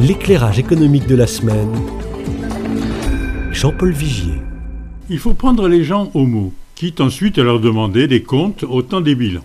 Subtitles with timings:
[0.00, 1.74] L'éclairage économique de la semaine.
[3.50, 4.40] Jean-Paul Vigier.
[5.10, 8.82] Il faut prendre les gens au mot, quitte ensuite à leur demander des comptes au
[8.82, 9.44] temps des bilans.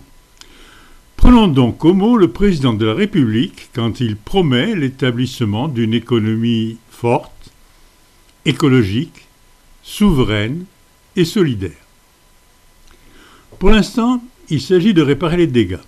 [1.16, 6.76] Prenons donc au mot le président de la République quand il promet l'établissement d'une économie
[6.88, 7.50] forte,
[8.44, 9.26] écologique,
[9.82, 10.66] souveraine
[11.16, 11.72] et solidaire.
[13.58, 15.78] Pour l'instant, il s'agit de réparer les dégâts.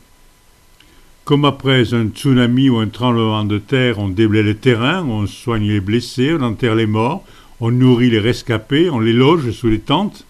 [1.27, 5.67] Comme après un tsunami ou un tremblement de terre, on déblaye le terrain, on soigne
[5.67, 7.25] les blessés, on enterre les morts,
[7.59, 10.25] on nourrit les rescapés, on les loge sous les tentes.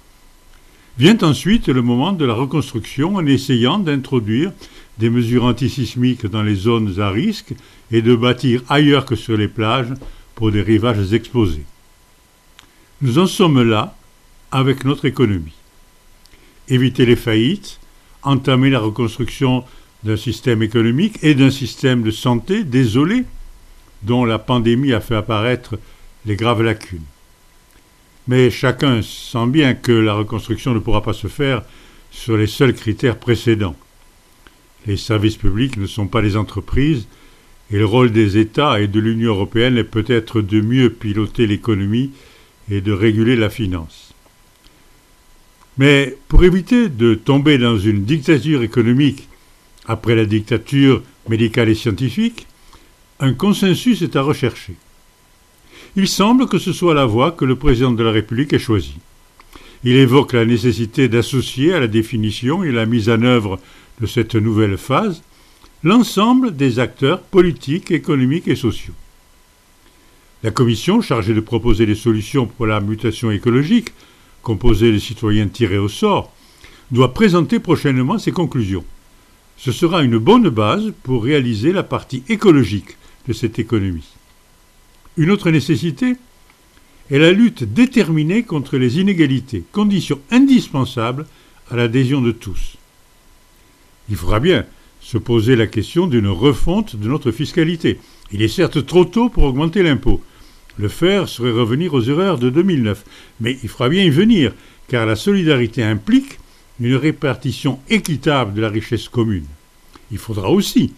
[0.96, 4.52] Vient ensuite le moment de la reconstruction en essayant d'introduire
[4.96, 7.52] des mesures antisismiques dans les zones à risque
[7.90, 9.92] et de bâtir ailleurs que sur les plages
[10.34, 11.66] pour des rivages exposés.
[13.02, 13.94] Nous en sommes là
[14.50, 15.52] avec notre économie.
[16.68, 17.80] Éviter les faillites,
[18.22, 19.62] entamer la reconstruction
[20.06, 23.24] d'un système économique et d'un système de santé désolé,
[24.02, 25.78] dont la pandémie a fait apparaître
[26.24, 27.02] les graves lacunes.
[28.28, 31.62] Mais chacun sent bien que la reconstruction ne pourra pas se faire
[32.10, 33.76] sur les seuls critères précédents.
[34.86, 37.08] Les services publics ne sont pas les entreprises,
[37.72, 42.12] et le rôle des États et de l'Union européenne est peut-être de mieux piloter l'économie
[42.70, 44.14] et de réguler la finance.
[45.78, 49.28] Mais pour éviter de tomber dans une dictature économique
[49.86, 52.46] après la dictature médicale et scientifique,
[53.20, 54.74] un consensus est à rechercher.
[55.96, 58.98] Il semble que ce soit la voie que le président de la République ait choisie.
[59.84, 63.58] Il évoque la nécessité d'associer à la définition et la mise en œuvre
[64.00, 65.22] de cette nouvelle phase
[65.82, 68.94] l'ensemble des acteurs politiques, économiques et sociaux.
[70.42, 73.90] La commission chargée de proposer des solutions pour la mutation écologique,
[74.42, 76.32] composée de citoyens tirés au sort,
[76.90, 78.84] doit présenter prochainement ses conclusions.
[79.56, 84.06] Ce sera une bonne base pour réaliser la partie écologique de cette économie.
[85.16, 86.16] Une autre nécessité
[87.10, 91.26] est la lutte déterminée contre les inégalités, condition indispensable
[91.70, 92.76] à l'adhésion de tous.
[94.08, 94.66] Il faudra bien
[95.00, 97.98] se poser la question d'une refonte de notre fiscalité.
[98.32, 100.20] Il est certes trop tôt pour augmenter l'impôt.
[100.78, 103.04] Le faire serait revenir aux erreurs de 2009.
[103.40, 104.52] Mais il faudra bien y venir,
[104.88, 106.38] car la solidarité implique
[106.80, 109.46] une répartition équitable de la richesse commune.
[110.10, 110.92] Il faudra aussi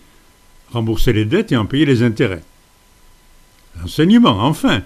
[0.72, 2.42] rembourser les dettes et en payer les intérêts.
[3.80, 4.82] L'enseignement, enfin,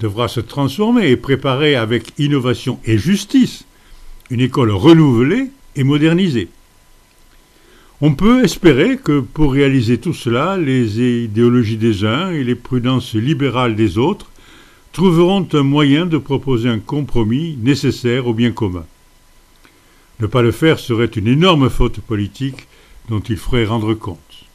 [0.00, 3.64] devra se transformer et préparer avec innovation et justice
[4.30, 6.48] une école renouvelée et modernisée.
[8.00, 13.14] On peut espérer que pour réaliser tout cela, les idéologies des uns et les prudences
[13.14, 14.30] libérales des autres
[14.92, 18.84] trouveront un moyen de proposer un compromis nécessaire au bien commun.
[20.20, 22.66] Ne pas le faire serait une énorme faute politique
[23.08, 24.47] dont il ferait rendre compte.